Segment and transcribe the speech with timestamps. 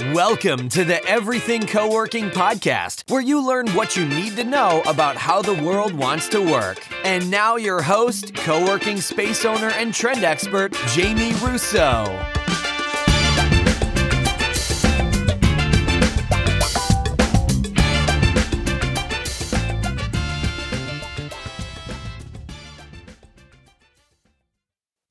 [0.00, 4.82] Welcome to the Everything Co working podcast, where you learn what you need to know
[4.86, 6.82] about how the world wants to work.
[7.04, 12.39] And now, your host, co working space owner, and trend expert, Jamie Russo.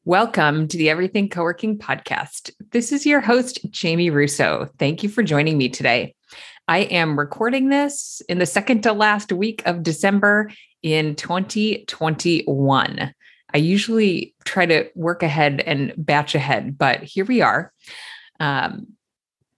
[0.10, 2.50] Welcome to the Everything Co-working podcast.
[2.72, 4.68] This is your host, Jamie Russo.
[4.80, 6.16] Thank you for joining me today.
[6.68, 10.50] I am recording this in the second to last week of December
[10.82, 13.14] in 2021.
[13.54, 17.72] I usually try to work ahead and batch ahead, but here we are.
[18.40, 18.88] Um,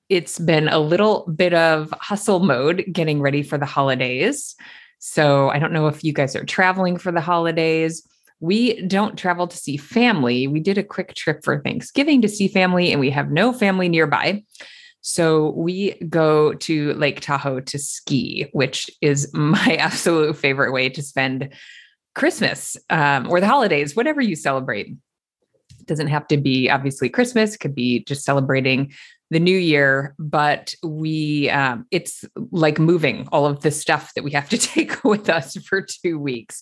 [0.10, 4.58] it's been a little bit of hustle mode getting ready for the holidays.
[5.00, 8.06] So I don't know if you guys are traveling for the holidays
[8.42, 10.48] we don't travel to see family.
[10.48, 13.88] We did a quick trip for Thanksgiving to see family, and we have no family
[13.88, 14.44] nearby.
[15.02, 21.04] So we go to Lake Tahoe to ski, which is my absolute favorite way to
[21.04, 21.54] spend
[22.16, 24.88] Christmas um, or the holidays, whatever you celebrate.
[25.80, 28.92] It doesn't have to be obviously Christmas, it could be just celebrating
[29.32, 34.32] the new year but we um, it's like moving all of the stuff that we
[34.32, 36.62] have to take with us for two weeks.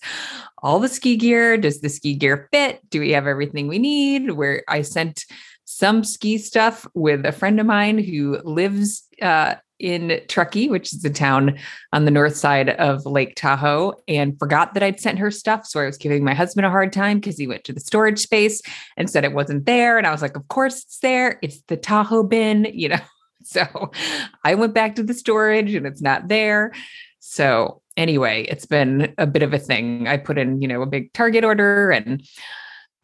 [0.63, 2.87] All the ski gear does the ski gear fit?
[2.89, 4.31] Do we have everything we need?
[4.31, 5.25] Where i sent
[5.65, 11.03] some ski stuff with a friend of mine who lives uh, in Truckee, which is
[11.05, 11.57] a town
[11.93, 15.65] on the north side of Lake Tahoe, and forgot that I'd sent her stuff.
[15.65, 18.19] So I was giving my husband a hard time because he went to the storage
[18.19, 18.61] space
[18.97, 19.97] and said it wasn't there.
[19.97, 21.39] And I was like, Of course it's there.
[21.41, 22.99] It's the Tahoe bin, you know.
[23.41, 23.91] So
[24.43, 26.73] I went back to the storage and it's not there.
[27.19, 30.07] So anyway, it's been a bit of a thing.
[30.07, 32.21] I put in, you know, a big Target order and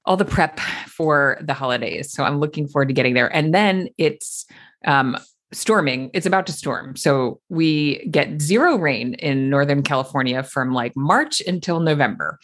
[0.05, 2.11] all the prep for the holidays.
[2.11, 3.33] So I'm looking forward to getting there.
[3.33, 4.45] And then it's
[4.85, 5.17] um,
[5.51, 6.09] storming.
[6.13, 6.95] It's about to storm.
[6.95, 12.39] So we get zero rain in Northern California from like March until November.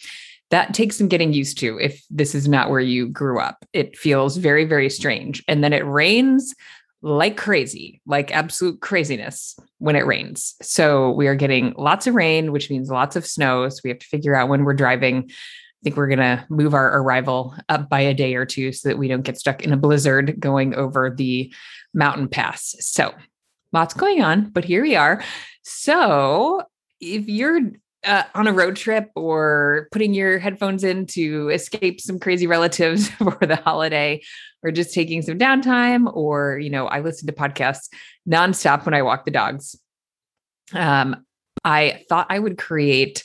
[0.50, 3.66] That takes some getting used to if this is not where you grew up.
[3.74, 5.44] It feels very, very strange.
[5.48, 6.54] And then it rains
[7.02, 10.56] like crazy, like absolute craziness when it rains.
[10.62, 13.68] So we are getting lots of rain, which means lots of snow.
[13.70, 15.32] So we have to figure out when we're driving.
[15.84, 18.98] Think we're going to move our arrival up by a day or two so that
[18.98, 21.54] we don't get stuck in a blizzard going over the
[21.94, 22.76] mountain pass.
[22.80, 23.14] So
[23.74, 25.24] lots going on, but here we are.
[25.64, 26.64] So
[27.00, 27.62] if you're
[28.04, 33.10] uh, on a road trip or putting your headphones in to escape some crazy relatives
[33.10, 34.22] for the holiday
[34.64, 37.90] or just taking some downtime or you know i listen to podcasts
[38.28, 39.76] nonstop when i walk the dogs
[40.74, 41.24] um,
[41.64, 43.24] i thought i would create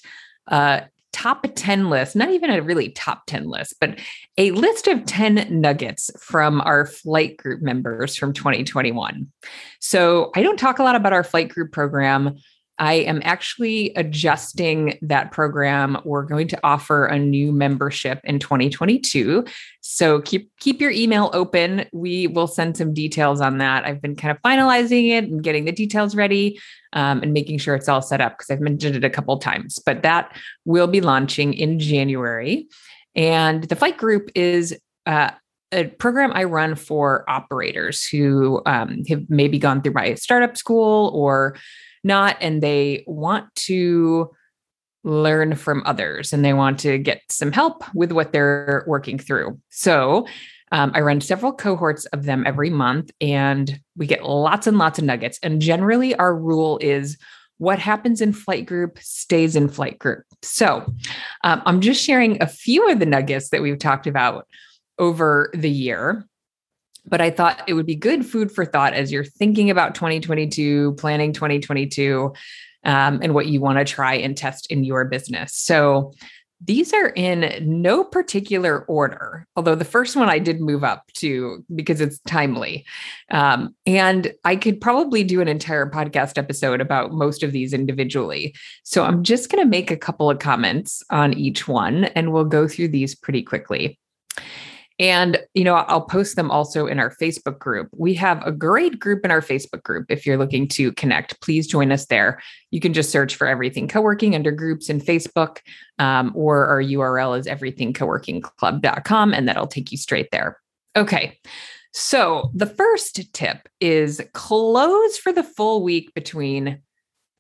[0.49, 0.81] uh,
[1.17, 3.99] top 10 list, not even a really top 10 list, but
[4.37, 9.27] a list of 10 nuggets from our flight group members from 2021.
[9.81, 12.37] So I don't talk a lot about our flight group program.
[12.79, 15.99] I am actually adjusting that program.
[16.05, 19.45] We're going to offer a new membership in 2022.
[19.81, 21.87] So keep keep your email open.
[21.93, 23.85] We will send some details on that.
[23.85, 26.61] I've been kind of finalizing it and getting the details ready
[26.93, 29.79] um, and making sure it's all set up because I've mentioned it a couple times.
[29.79, 32.69] But that will be launching in January.
[33.15, 35.31] And the flight group is uh,
[35.73, 41.11] a program I run for operators who um, have maybe gone through my startup school
[41.15, 41.57] or
[42.07, 44.31] not, and they want to
[45.05, 49.59] learn from others and they want to get some help with what they're working through.
[49.71, 50.27] So
[50.73, 54.99] um, I run several cohorts of them every month, and we get lots and lots
[54.99, 55.39] of nuggets.
[55.43, 57.17] And generally, our rule is
[57.59, 60.25] what happens in flight group stays in flight group.
[60.43, 60.93] So
[61.45, 64.47] um, I'm just sharing a few of the nuggets that we've talked about
[64.99, 66.27] over the year
[67.07, 70.95] but I thought it would be good food for thought as you're thinking about 2022,
[70.95, 72.33] planning 2022,
[72.85, 75.55] um, and what you want to try and test in your business.
[75.55, 76.13] So
[76.65, 81.63] these are in no particular order, although the first one I did move up to
[81.75, 82.87] because it's timely.
[83.31, 88.55] Um, and I could probably do an entire podcast episode about most of these individually.
[88.85, 92.45] So I'm just going to make a couple of comments on each one and we'll
[92.45, 93.99] go through these pretty quickly.
[94.99, 97.89] And, you know, I'll post them also in our Facebook group.
[97.95, 100.07] We have a great group in our Facebook group.
[100.09, 102.41] If you're looking to connect, please join us there.
[102.71, 105.59] You can just search for everything co working under groups in Facebook,
[105.99, 110.59] um, or our URL is everythingcoworkingclub.com, and that'll take you straight there.
[110.97, 111.39] Okay.
[111.93, 116.81] So the first tip is close for the full week between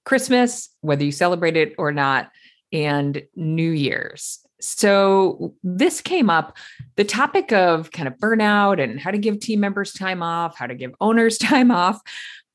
[0.04, 2.30] Christmas, whether you celebrate it or not,
[2.72, 4.45] and New Year's.
[4.60, 6.56] So this came up
[6.96, 10.66] the topic of kind of burnout and how to give team members time off, how
[10.66, 12.00] to give owners time off.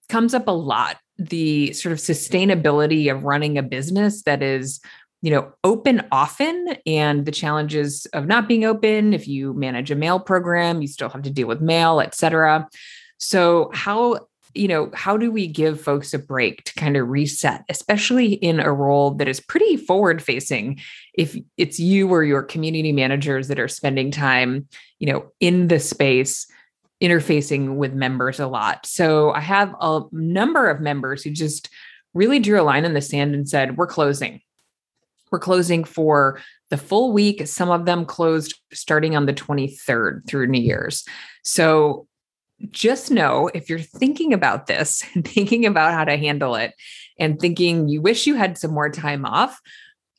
[0.09, 4.81] comes up a lot the sort of sustainability of running a business that is
[5.21, 9.95] you know open often and the challenges of not being open if you manage a
[9.95, 12.67] mail program you still have to deal with mail et cetera
[13.19, 14.17] so how
[14.53, 18.59] you know how do we give folks a break to kind of reset especially in
[18.59, 20.79] a role that is pretty forward facing
[21.13, 24.67] if it's you or your community managers that are spending time
[24.99, 26.47] you know in the space
[27.01, 28.85] interfacing with members a lot.
[28.85, 31.69] So I have a number of members who just
[32.13, 34.41] really drew a line in the sand and said, We're closing.
[35.31, 36.39] We're closing for
[36.69, 37.47] the full week.
[37.47, 41.05] Some of them closed starting on the 23rd through New Year's.
[41.43, 42.07] So
[42.69, 46.73] just know if you're thinking about this, thinking about how to handle it,
[47.19, 49.59] and thinking you wish you had some more time off,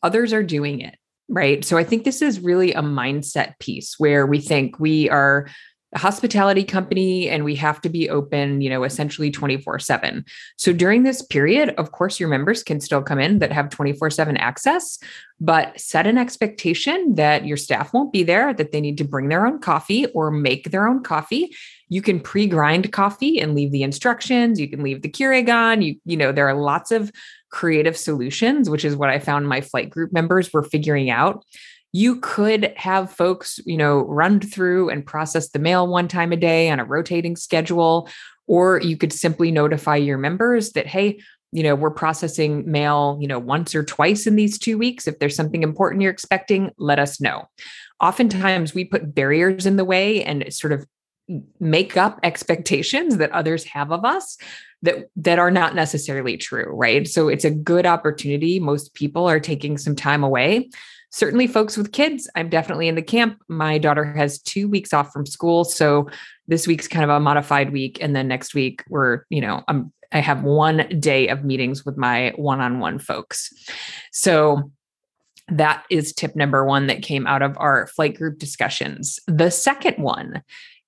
[0.03, 0.97] others are doing it.
[1.29, 1.65] Right.
[1.65, 5.49] So I think this is really a mindset piece where we think we are
[5.94, 10.25] a hospitality company and we have to be open, you know, essentially 24 7.
[10.56, 14.11] So during this period, of course, your members can still come in that have 24
[14.11, 14.99] 7 access,
[15.41, 19.29] but set an expectation that your staff won't be there, that they need to bring
[19.29, 21.55] their own coffee or make their own coffee.
[21.93, 24.59] You can pre-grind coffee and leave the instructions.
[24.59, 25.83] You can leave the Keurig on.
[25.83, 27.12] You, you know, there are lots of
[27.50, 31.44] creative solutions, which is what I found my flight group members were figuring out
[31.93, 36.37] you could have folks, you know, run through and process the mail one time a
[36.37, 38.09] day on a rotating schedule,
[38.47, 41.21] or you could simply notify your members that, hey,
[41.53, 45.06] you know, we're processing mail, you know, once or twice in these two weeks.
[45.06, 47.47] If there's something important you're expecting, let us know.
[48.00, 50.87] Oftentimes we put barriers in the way and sort of
[51.61, 54.37] make up expectations that others have of us
[54.83, 59.41] that that are not necessarily true right so it's a good opportunity most people are
[59.41, 60.69] taking some time away
[61.13, 63.41] certainly folks with kids, I'm definitely in the camp.
[63.47, 65.65] My daughter has two weeks off from school.
[65.65, 66.09] So
[66.49, 67.99] this week's kind of a modified week.
[68.01, 71.97] And then next week, we're, you know, I'm, I have one day of meetings with
[71.97, 73.53] my one on one folks.
[74.11, 74.71] So
[75.49, 79.21] that is tip number one that came out of our flight group discussions.
[79.27, 80.43] The second one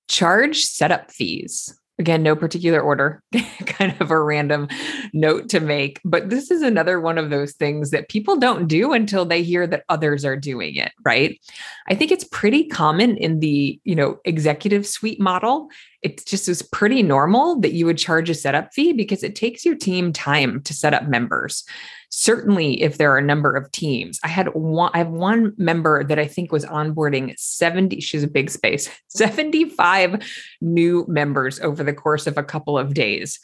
[0.07, 1.77] charge setup fees.
[1.97, 3.23] Again no particular order
[3.67, 4.67] kind of a random
[5.13, 8.91] note to make but this is another one of those things that people don't do
[8.91, 11.39] until they hear that others are doing it right?
[11.87, 15.69] I think it's pretty common in the you know executive suite model
[16.05, 19.65] it just is pretty normal that you would charge a setup fee because it takes
[19.65, 21.63] your team time to set up members.
[22.09, 26.03] Certainly if there are a number of teams i had one i have one member
[26.03, 30.23] that i think was onboarding 70 she's a big space 75
[30.61, 33.39] new members over the course of a couple of days.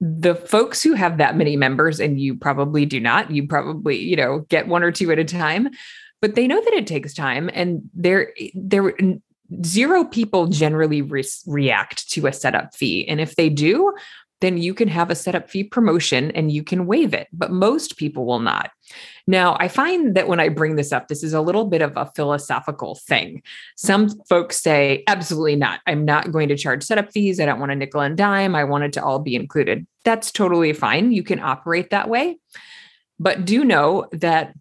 [0.00, 4.16] The folks who have that many members and you probably do not you probably you
[4.16, 5.68] know get one or two at a time
[6.22, 8.94] but they know that it takes time and there there
[9.64, 13.92] zero people generally re- react to a setup fee and if they do
[14.44, 17.96] then you can have a setup fee promotion and you can waive it, but most
[17.96, 18.70] people will not.
[19.26, 21.96] Now, I find that when I bring this up, this is a little bit of
[21.96, 23.42] a philosophical thing.
[23.76, 25.80] Some folks say, absolutely not.
[25.86, 27.40] I'm not going to charge setup fees.
[27.40, 28.54] I don't want a nickel and dime.
[28.54, 29.86] I want it to all be included.
[30.04, 31.12] That's totally fine.
[31.12, 32.36] You can operate that way.
[33.18, 34.52] But do know that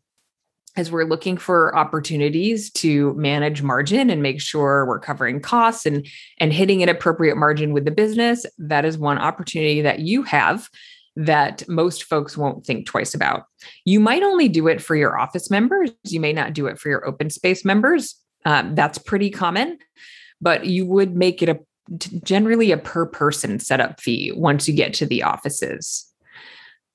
[0.75, 6.07] as we're looking for opportunities to manage margin and make sure we're covering costs and
[6.39, 10.69] and hitting an appropriate margin with the business that is one opportunity that you have
[11.15, 13.45] that most folks won't think twice about.
[13.85, 15.91] You might only do it for your office members.
[16.05, 18.15] You may not do it for your open space members.
[18.45, 19.77] Um, that's pretty common
[20.43, 21.59] but you would make it a
[22.23, 26.05] generally a per person setup fee once you get to the offices.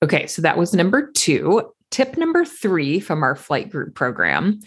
[0.02, 4.60] Okay so that was number two Tip number three from our flight group program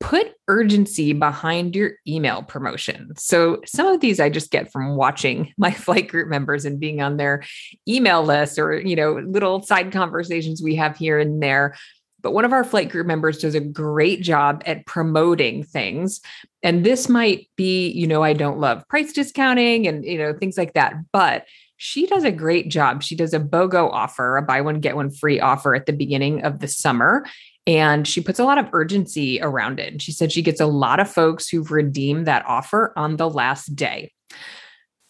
[0.00, 3.10] put urgency behind your email promotion.
[3.16, 7.00] So some of these I just get from watching my flight group members and being
[7.00, 7.44] on their
[7.86, 11.76] email list or, you know, little side conversations we have here and there.
[12.20, 16.20] But one of our flight group members does a great job at promoting things.
[16.64, 20.58] And this might be, you know, I don't love price discounting and, you know, things
[20.58, 20.94] like that.
[21.12, 21.46] But
[21.78, 23.02] she does a great job.
[23.02, 26.42] She does a BOGO offer, a buy one, get one free offer at the beginning
[26.42, 27.24] of the summer.
[27.68, 29.92] And she puts a lot of urgency around it.
[29.92, 33.30] And she said she gets a lot of folks who've redeemed that offer on the
[33.30, 34.12] last day.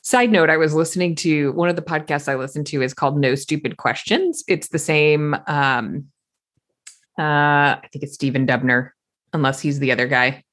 [0.02, 3.18] Side note, I was listening to one of the podcasts I listened to is called
[3.18, 4.44] No Stupid Questions.
[4.46, 6.06] It's the same, um,
[7.18, 8.90] uh, I think it's Stephen Dubner,
[9.32, 10.44] unless he's the other guy.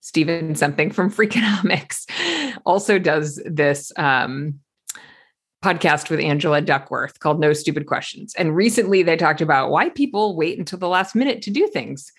[0.00, 2.06] Stephen something from Freakonomics
[2.64, 4.60] also does this um,
[5.62, 8.34] podcast with Angela Duckworth called No Stupid Questions.
[8.36, 12.12] And recently they talked about why people wait until the last minute to do things.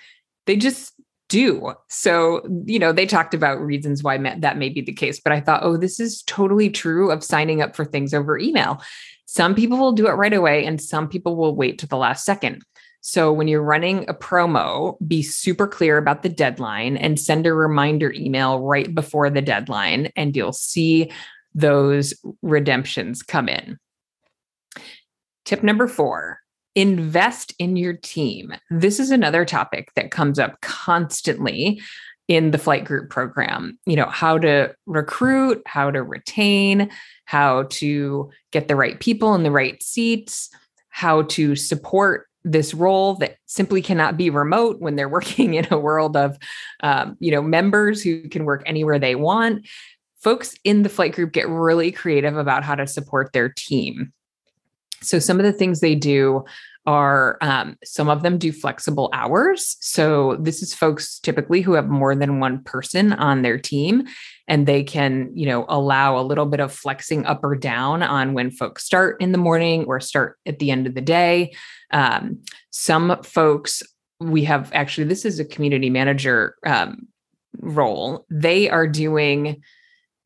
[0.46, 0.94] They just
[1.30, 1.74] do.
[1.88, 5.40] So, you know, they talked about reasons why that may be the case, but I
[5.40, 8.82] thought, oh, this is totally true of signing up for things over email.
[9.26, 12.26] Some people will do it right away, and some people will wait to the last
[12.26, 12.64] second.
[13.02, 17.54] So, when you're running a promo, be super clear about the deadline and send a
[17.54, 21.12] reminder email right before the deadline, and you'll see
[21.54, 23.78] those redemptions come in.
[25.46, 26.40] Tip number four
[26.76, 28.54] invest in your team.
[28.70, 31.82] This is another topic that comes up constantly
[32.28, 33.78] in the flight group program.
[33.86, 36.90] You know, how to recruit, how to retain,
[37.26, 40.50] how to get the right people in the right seats,
[40.90, 45.80] how to support this role that simply cannot be remote when they're working in a
[45.80, 46.38] world of
[46.82, 49.68] um, you know members who can work anywhere they want
[50.20, 54.12] folks in the flight group get really creative about how to support their team
[55.02, 56.44] so some of the things they do
[56.86, 59.78] are um, some of them do flexible hours.
[59.80, 64.08] So this is folks typically who have more than one person on their team,
[64.48, 68.34] and they can, you know, allow a little bit of flexing up or down on
[68.34, 71.54] when folks start in the morning or start at the end of the day.
[71.92, 72.40] Um,
[72.72, 73.84] some folks
[74.22, 77.08] we have actually this is a community manager um,
[77.62, 78.26] role.
[78.30, 79.62] They are doing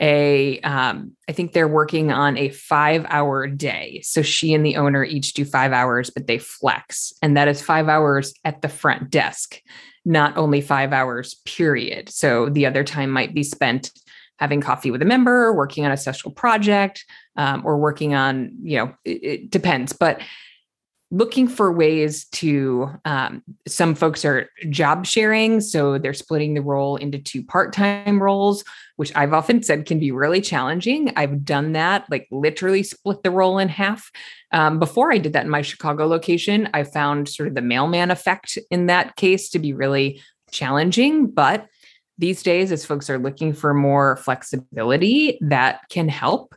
[0.03, 4.01] a um, I think they're working on a five hour day.
[4.03, 7.13] So she and the owner each do five hours, but they flex.
[7.21, 9.61] And that is five hours at the front desk,
[10.03, 12.09] not only five hours, period.
[12.09, 13.91] So the other time might be spent
[14.39, 17.05] having coffee with a member, working on a special project,
[17.37, 19.93] um, or working on, you know, it, it depends.
[19.93, 20.19] But
[21.13, 26.95] looking for ways to um, some folks are job sharing so they're splitting the role
[26.95, 28.63] into two part-time roles
[28.95, 31.13] which i've often said can be really challenging.
[31.15, 34.11] I've done that like literally split the role in half.
[34.51, 38.09] Um, before i did that in my chicago location i found sort of the mailman
[38.09, 41.67] effect in that case to be really challenging but
[42.17, 46.55] these days as folks are looking for more flexibility that can help.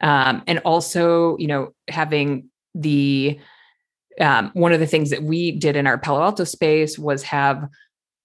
[0.00, 3.38] Um, and also you know having the
[4.20, 7.68] um, one of the things that we did in our Palo Alto space was have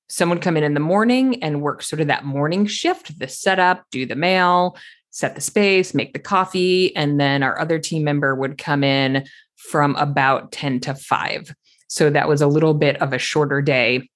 [0.10, 3.84] someone come in in the morning and work sort of that morning shift, the setup,
[3.92, 4.78] do the mail,
[5.12, 9.26] set the space, make the coffee, and then our other team member would come in
[9.56, 11.54] from about 10 to 5.
[11.88, 14.10] So that was a little bit of a shorter day,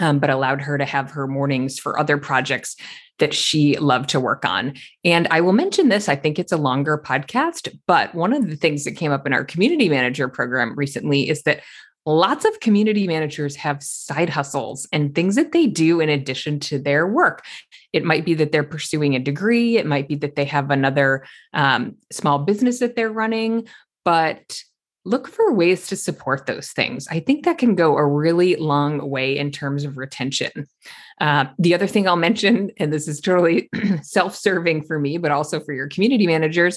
[0.00, 2.76] um, but allowed her to have her mornings for other projects
[3.18, 4.74] that she loved to work on.
[5.04, 8.56] And I will mention this, I think it's a longer podcast, but one of the
[8.56, 11.62] things that came up in our community manager program recently is that
[12.04, 16.78] lots of community managers have side hustles and things that they do in addition to
[16.78, 17.44] their work.
[17.92, 21.26] It might be that they're pursuing a degree, it might be that they have another
[21.52, 23.66] um, small business that they're running,
[24.04, 24.60] but
[25.06, 27.06] look for ways to support those things.
[27.08, 30.66] I think that can go a really long way in terms of retention.
[31.20, 33.70] Uh, the other thing I'll mention, and this is totally
[34.02, 36.76] self serving for me, but also for your community managers,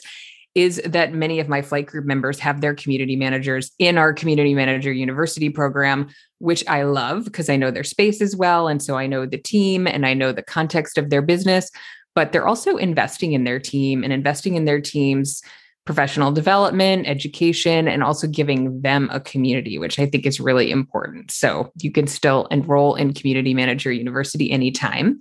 [0.56, 4.54] is that many of my flight group members have their community managers in our community
[4.54, 6.08] manager university program,
[6.40, 8.68] which I love because I know their space as well.
[8.68, 11.70] And so I know the team and I know the context of their business,
[12.16, 15.42] but they're also investing in their team and investing in their teams
[15.90, 21.32] professional development, education, and also giving them a community, which I think is really important.
[21.32, 25.20] So you can still enroll in Community Manager University anytime.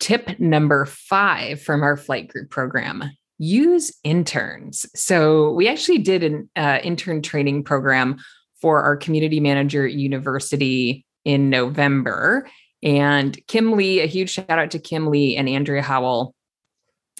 [0.00, 3.04] Tip number five from our flight group program
[3.38, 4.84] use interns.
[4.96, 8.16] So we actually did an uh, intern training program
[8.60, 12.48] for our Community Manager University in November.
[12.82, 16.34] And Kim Lee, a huge shout out to Kim Lee and Andrea Howell.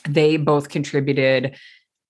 [0.08, 1.56] They both contributed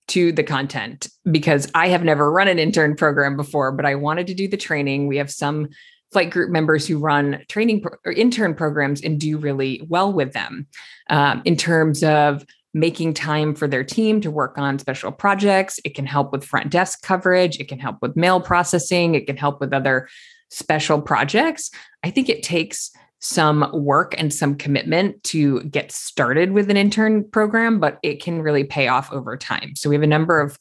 [0.09, 4.27] to the content because I have never run an intern program before, but I wanted
[4.29, 5.07] to do the training.
[5.07, 5.69] We have some
[6.13, 10.33] flight group members who run training pro- or intern programs and do really well with
[10.33, 10.67] them
[11.11, 15.81] um, in terms of making time for their team to work on special projects.
[15.85, 19.37] It can help with front desk coverage, it can help with mail processing, it can
[19.37, 20.09] help with other
[20.51, 21.71] special projects.
[22.03, 22.93] I think it takes
[23.27, 28.41] some work and some commitment to get started with an intern program, but it can
[28.41, 29.75] really pay off over time.
[29.75, 30.59] So we have a number of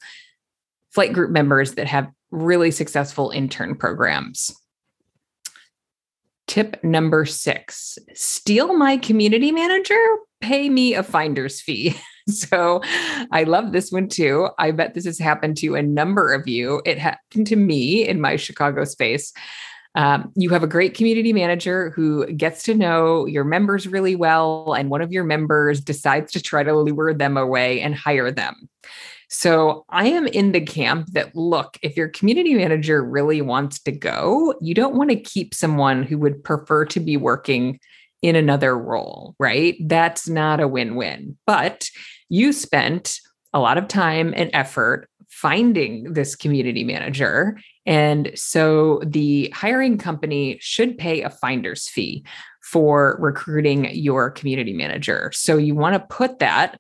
[0.92, 4.56] flight group members that have really successful intern programs.
[6.48, 10.00] Tip number six steal my community manager,
[10.42, 11.96] pay me a finder's fee.
[12.30, 12.82] so
[13.32, 14.50] I love this one too.
[14.58, 16.82] I bet this has happened to a number of you.
[16.86, 19.34] It happened to me in my Chicago space.
[19.96, 24.74] Um, you have a great community manager who gets to know your members really well,
[24.74, 28.70] and one of your members decides to try to lure them away and hire them.
[29.30, 33.92] So I am in the camp that look, if your community manager really wants to
[33.92, 37.80] go, you don't want to keep someone who would prefer to be working
[38.22, 39.76] in another role, right?
[39.82, 41.38] That's not a win win.
[41.46, 41.90] But
[42.30, 43.20] you spent
[43.54, 45.10] a lot of time and effort
[45.46, 47.56] finding this community manager.
[47.86, 52.26] And so the hiring company should pay a finder's fee
[52.64, 55.30] for recruiting your community manager.
[55.36, 56.80] So you want to put that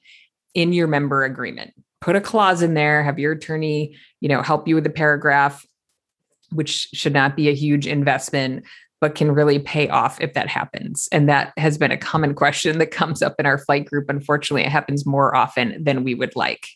[0.56, 1.76] in your member agreement.
[2.02, 5.64] Put a clause in there, have your attorney, you know, help you with the paragraph
[6.52, 8.64] which should not be a huge investment
[9.02, 11.08] but can really pay off if that happens.
[11.12, 14.10] And that has been a common question that comes up in our flight group.
[14.10, 16.68] Unfortunately, it happens more often than we would like.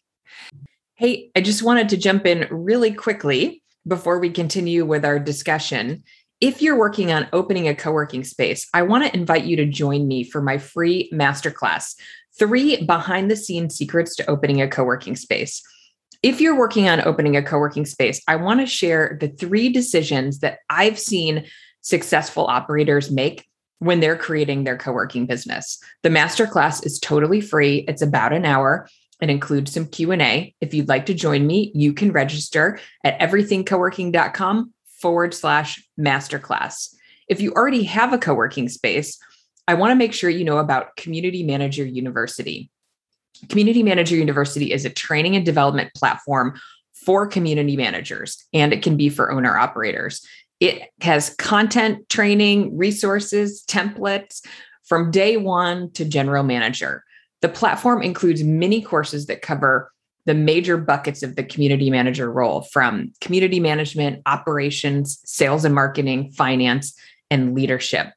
[1.00, 6.04] Hey, I just wanted to jump in really quickly before we continue with our discussion.
[6.42, 9.66] If you're working on opening a co working space, I want to invite you to
[9.66, 11.96] join me for my free masterclass
[12.38, 15.64] three behind the scenes secrets to opening a co working space.
[16.22, 19.70] If you're working on opening a co working space, I want to share the three
[19.70, 21.46] decisions that I've seen
[21.80, 23.48] successful operators make
[23.80, 25.82] when they're creating their co-working business.
[26.04, 27.86] The masterclass is totally free.
[27.88, 28.90] It's about an hour.
[29.22, 30.56] It include some Q&A.
[30.62, 36.96] If you'd like to join me, you can register at everythingcoworking.com forward slash masterclass.
[37.28, 39.20] If you already have a co-working space,
[39.68, 42.72] I want to make sure you know about Community Manager University.
[43.50, 46.60] Community Manager University is a training and development platform
[46.94, 50.26] for community managers, and it can be for owner operators.
[50.60, 54.46] It has content, training, resources, templates
[54.84, 57.04] from day one to general manager.
[57.42, 59.92] The platform includes many courses that cover
[60.26, 66.32] the major buckets of the community manager role from community management, operations, sales and marketing,
[66.32, 66.94] finance,
[67.32, 68.08] and leadership.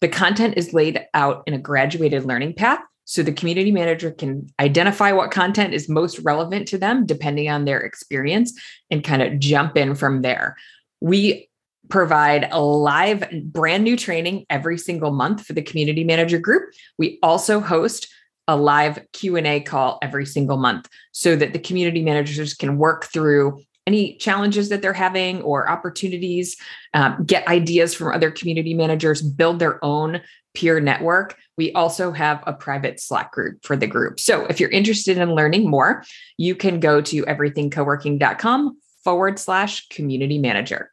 [0.00, 4.48] The content is laid out in a graduated learning path so the community manager can
[4.58, 8.58] identify what content is most relevant to them depending on their experience
[8.90, 10.56] and kind of jump in from there.
[11.00, 11.48] We
[11.88, 16.72] provide a live brand new training every single month for the community manager group.
[16.96, 18.08] We also host
[18.52, 23.62] a live Q&A call every single month so that the community managers can work through
[23.86, 26.56] any challenges that they're having or opportunities,
[26.94, 30.20] um, get ideas from other community managers, build their own
[30.54, 31.36] peer network.
[31.56, 34.20] We also have a private Slack group for the group.
[34.20, 36.04] So if you're interested in learning more,
[36.36, 40.92] you can go to everythingcoworking.com forward slash community manager.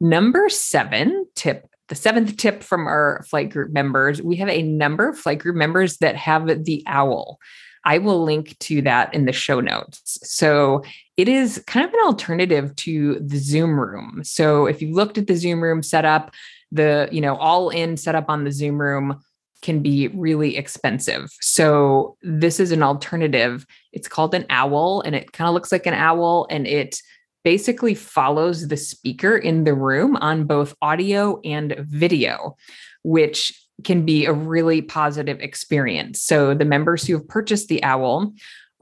[0.00, 5.08] Number seven tip, the seventh tip from our flight group members, we have a number
[5.08, 7.38] of flight group members that have the owl.
[7.84, 10.18] I will link to that in the show notes.
[10.24, 10.82] So
[11.16, 14.22] it is kind of an alternative to the Zoom room.
[14.24, 16.34] So if you looked at the Zoom room setup,
[16.72, 19.20] the, you know, all in setup on the Zoom room
[19.62, 21.30] can be really expensive.
[21.40, 23.64] So this is an alternative.
[23.92, 27.00] It's called an owl and it kind of looks like an owl and it
[27.46, 32.56] basically follows the speaker in the room on both audio and video,
[33.04, 33.52] which
[33.84, 36.20] can be a really positive experience.
[36.20, 38.32] So the members who have purchased the owl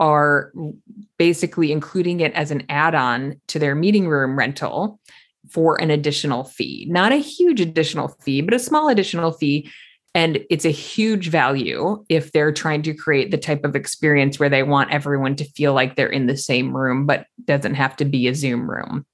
[0.01, 0.51] are
[1.19, 4.99] basically including it as an add-on to their meeting room rental
[5.51, 6.87] for an additional fee.
[6.89, 9.71] Not a huge additional fee, but a small additional fee
[10.15, 14.49] and it's a huge value if they're trying to create the type of experience where
[14.49, 18.05] they want everyone to feel like they're in the same room, but doesn't have to
[18.05, 19.05] be a Zoom room.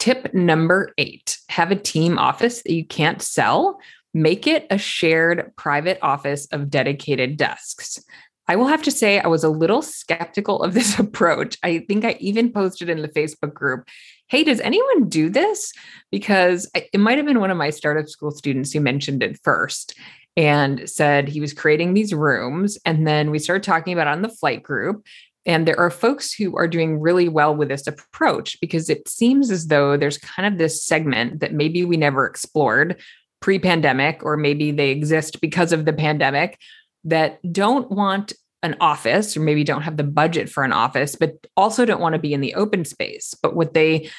[0.00, 3.78] Tip number eight have a team office that you can't sell.
[4.12, 8.02] Make it a shared private office of dedicated desks.
[8.46, 11.56] I will have to say, I was a little skeptical of this approach.
[11.62, 13.88] I think I even posted in the Facebook group
[14.28, 15.72] hey, does anyone do this?
[16.10, 19.96] Because it might have been one of my startup school students who mentioned it first
[20.36, 22.78] and said he was creating these rooms.
[22.84, 25.04] And then we started talking about on the flight group.
[25.46, 29.50] And there are folks who are doing really well with this approach because it seems
[29.50, 33.00] as though there's kind of this segment that maybe we never explored
[33.40, 36.58] pre pandemic, or maybe they exist because of the pandemic
[37.04, 38.32] that don't want
[38.64, 42.14] an office or maybe don't have the budget for an office, but also don't want
[42.14, 43.34] to be in the open space.
[43.40, 44.10] But what they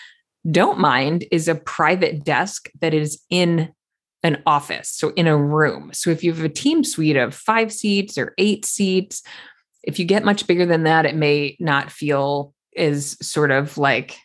[0.49, 3.73] don't mind is a private desk that is in
[4.21, 5.89] an office, so in a room.
[5.93, 9.23] So if you have a team suite of five seats or eight seats,
[9.83, 14.17] if you get much bigger than that, it may not feel as sort of like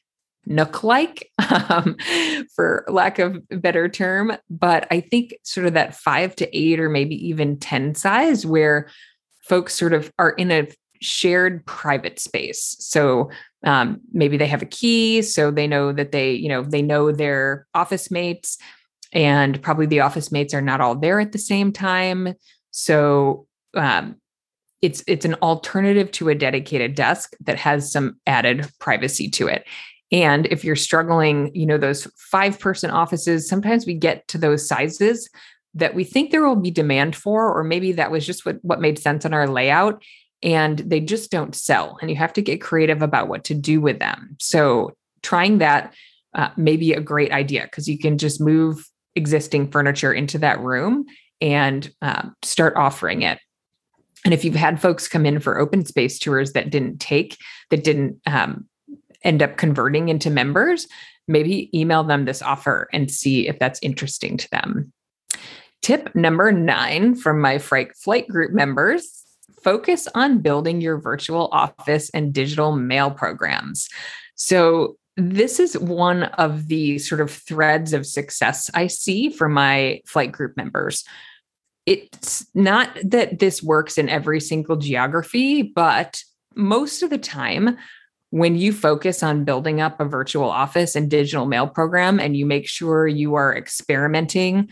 [0.46, 1.96] nook like um,
[2.54, 6.88] for lack of better term but i think sort of that five to eight or
[6.88, 8.88] maybe even 10 size where
[9.50, 10.68] folks sort of are in a
[11.02, 12.76] shared private space.
[12.78, 13.30] So
[13.66, 17.10] um, maybe they have a key, so they know that they, you know, they know
[17.10, 18.58] their office mates,
[19.12, 22.34] and probably the office mates are not all there at the same time.
[22.70, 24.14] So um,
[24.82, 29.64] it's it's an alternative to a dedicated desk that has some added privacy to it.
[30.12, 34.66] And if you're struggling, you know, those five person offices, sometimes we get to those
[34.66, 35.28] sizes
[35.74, 38.80] that we think there will be demand for, or maybe that was just what, what
[38.80, 40.02] made sense in our layout
[40.42, 41.98] and they just don't sell.
[42.00, 44.37] And you have to get creative about what to do with them.
[44.40, 45.94] So trying that
[46.35, 50.61] uh, may be a great idea because you can just move existing furniture into that
[50.61, 51.04] room
[51.40, 53.38] and um, start offering it.
[54.24, 57.37] And if you've had folks come in for open space tours that didn't take,
[57.70, 58.66] that didn't um,
[59.24, 60.87] end up converting into members,
[61.26, 64.92] maybe email them this offer and see if that's interesting to them.
[65.82, 69.24] Tip number nine from my flight group members
[69.62, 73.88] focus on building your virtual office and digital mail programs.
[74.34, 80.00] So, this is one of the sort of threads of success I see for my
[80.06, 81.04] flight group members.
[81.84, 86.22] It's not that this works in every single geography, but
[86.54, 87.76] most of the time,
[88.30, 92.46] when you focus on building up a virtual office and digital mail program and you
[92.46, 94.68] make sure you are experimenting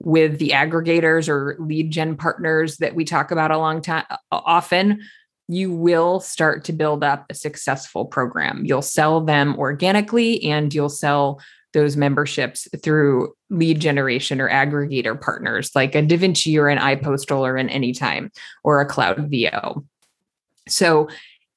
[0.00, 5.00] with the aggregators or lead gen partners that we talk about a long time often
[5.48, 10.88] you will start to build up a successful program you'll sell them organically and you'll
[10.88, 11.40] sell
[11.72, 17.56] those memberships through lead generation or aggregator partners like a davinci or an ipostal or
[17.56, 18.30] an anytime
[18.64, 19.84] or a cloud vo
[20.66, 21.08] so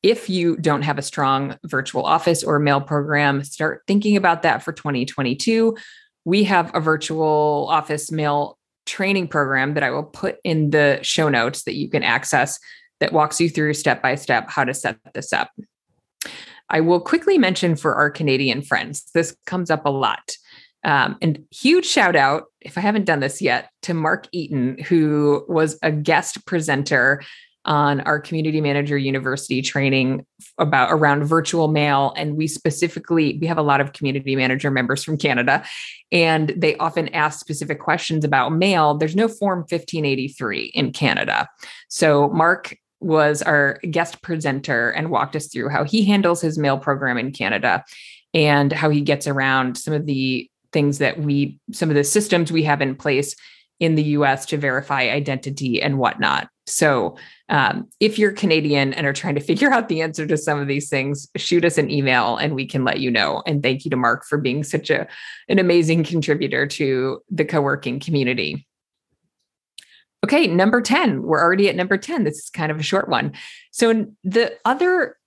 [0.04, 4.62] if you don't have a strong virtual office or mail program, start thinking about that
[4.62, 5.78] for 2022.
[6.26, 11.30] We have a virtual office mail training program that I will put in the show
[11.30, 12.60] notes that you can access
[13.00, 15.52] that walks you through step by step how to set this up.
[16.70, 20.38] I will quickly mention for our Canadian friends, this comes up a lot.
[20.84, 25.46] Um, and huge shout out, if I haven't done this yet, to Mark Eaton, who
[25.48, 27.22] was a guest presenter
[27.66, 30.26] on our community manager university training
[30.58, 32.14] about around virtual mail.
[32.18, 35.64] And we specifically we have a lot of community manager members from canada
[36.12, 38.96] and they often ask specific questions about mail.
[38.96, 41.48] There's no form 1583 in canada.
[41.88, 46.78] So mark was our guest presenter and walked us through how he handles his mail
[46.78, 47.84] program in canada
[48.34, 52.52] and how he gets around some of the things that we some of the systems
[52.52, 53.36] we have in place
[53.80, 56.50] in the US to verify identity and whatnot.
[56.66, 57.18] So,
[57.50, 60.68] um, if you're Canadian and are trying to figure out the answer to some of
[60.68, 63.44] these things, shoot us an email and we can let you know.
[63.46, 65.08] And thank you to Mark for being such a
[65.50, 68.68] an amazing contributor to the co-working community.
[70.24, 71.24] Okay, number 10.
[71.24, 72.24] We're already at number 10.
[72.24, 73.34] This is kind of a short one.
[73.72, 75.18] So, the other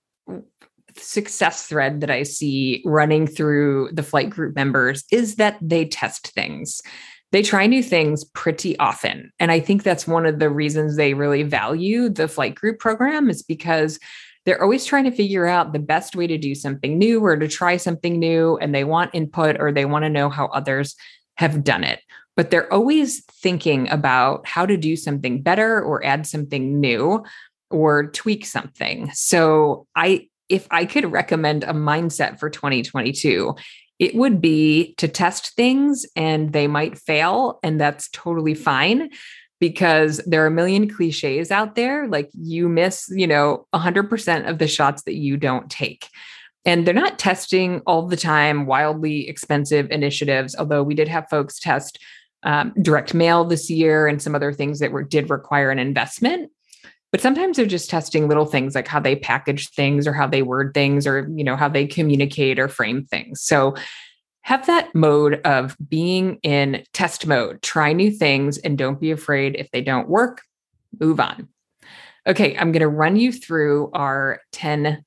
[0.95, 6.29] success thread that I see running through the flight group members is that they test
[6.29, 6.81] things
[7.31, 9.31] they try new things pretty often.
[9.39, 13.29] And I think that's one of the reasons they really value the flight group program
[13.29, 13.99] is because
[14.45, 17.47] they're always trying to figure out the best way to do something new or to
[17.49, 18.57] try something new.
[18.57, 20.95] And they want input or they want to know how others
[21.35, 21.99] have done it.
[22.37, 27.25] But they're always thinking about how to do something better or add something new
[27.69, 29.09] or tweak something.
[29.13, 33.53] So I if I could recommend a mindset for 2022,
[33.99, 39.09] it would be to test things and they might fail and that's totally fine
[39.59, 44.59] because there are a million cliches out there like you miss you know 100% of
[44.59, 46.07] the shots that you don't take.
[46.65, 51.59] And they're not testing all the time wildly expensive initiatives although we did have folks
[51.59, 51.99] test
[52.43, 56.51] um, direct mail this year and some other things that were did require an investment
[57.17, 60.43] but sometimes they're just testing little things like how they package things or how they
[60.43, 63.41] word things or you know how they communicate or frame things.
[63.41, 63.73] So
[64.41, 67.63] have that mode of being in test mode.
[67.63, 70.43] Try new things and don't be afraid if they don't work
[70.99, 71.47] move on.
[72.27, 75.03] Okay i'm going to run you through our 10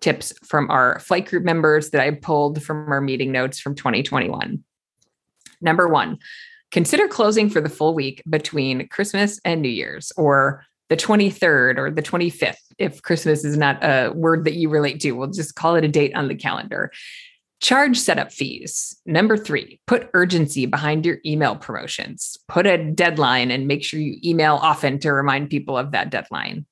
[0.00, 4.64] tips from our flight group members that i pulled from our meeting notes from 2021
[5.60, 6.18] number one
[6.72, 11.90] consider closing for the full week between christmas and new year's or the 23rd or
[11.90, 15.74] the 25th, if Christmas is not a word that you relate to, we'll just call
[15.74, 16.90] it a date on the calendar.
[17.60, 18.96] Charge setup fees.
[19.04, 22.36] Number three, put urgency behind your email promotions.
[22.46, 26.66] Put a deadline and make sure you email often to remind people of that deadline.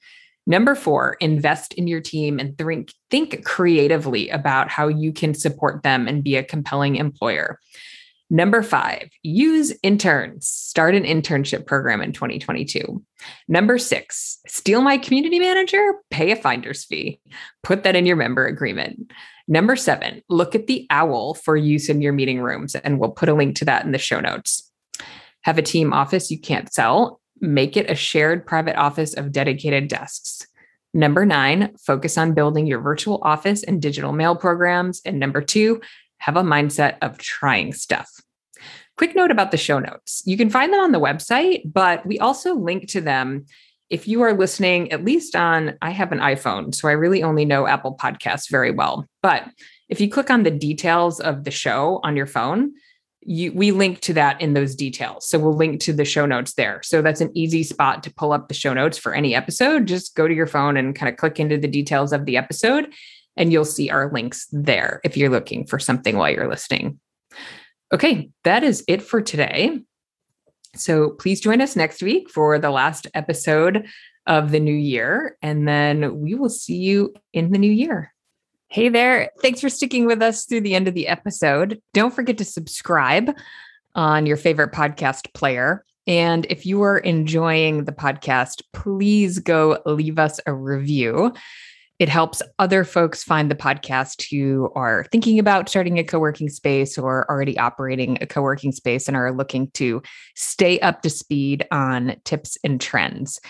[0.47, 5.83] Number four, invest in your team and think, think creatively about how you can support
[5.83, 7.59] them and be a compelling employer.
[8.29, 10.49] Number five, use interns.
[10.49, 13.03] Start an internship program in 2022.
[13.47, 17.21] Number six, steal my community manager, pay a finder's fee.
[17.63, 19.13] Put that in your member agreement.
[19.47, 23.29] Number seven, look at the owl for use in your meeting rooms, and we'll put
[23.29, 24.71] a link to that in the show notes.
[25.43, 27.21] Have a team office you can't sell.
[27.41, 30.47] make it a shared private office of dedicated desks.
[30.95, 35.03] Number nine, focus on building your virtual office and digital mail programs.
[35.05, 35.83] And number two,
[36.19, 38.11] have a mindset of trying stuff.
[38.97, 40.23] Quick note about the show notes.
[40.25, 43.47] You can find them on the website, but we also link to them
[43.89, 47.45] if you are listening, at least on, I have an iPhone, so I really only
[47.45, 49.07] know Apple Podcasts very well.
[49.23, 49.45] But
[49.89, 52.73] if you click on the details of the show on your phone,
[53.21, 55.29] you, we link to that in those details.
[55.29, 56.81] So we'll link to the show notes there.
[56.83, 59.87] So that's an easy spot to pull up the show notes for any episode.
[59.87, 62.93] Just go to your phone and kind of click into the details of the episode,
[63.37, 66.99] and you'll see our links there if you're looking for something while you're listening.
[67.93, 69.81] Okay, that is it for today.
[70.75, 73.87] So please join us next week for the last episode
[74.27, 78.13] of the new year, and then we will see you in the new year.
[78.69, 79.31] Hey there.
[79.41, 81.81] Thanks for sticking with us through the end of the episode.
[81.95, 83.31] Don't forget to subscribe
[83.95, 85.85] on your favorite podcast player.
[86.09, 91.33] And if you are enjoying the podcast, please go leave us a review.
[91.99, 96.49] It helps other folks find the podcast who are thinking about starting a co working
[96.49, 100.03] space or already operating a co working space and are looking to
[100.35, 103.41] stay up to speed on tips and trends.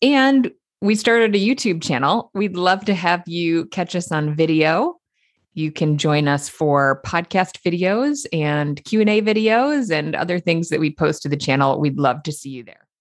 [0.00, 2.30] And we started a YouTube channel.
[2.32, 4.96] We'd love to have you catch us on video.
[5.52, 10.94] You can join us for podcast videos and Q&A videos and other things that we
[10.94, 11.80] post to the channel.
[11.80, 12.86] We'd love to see you there.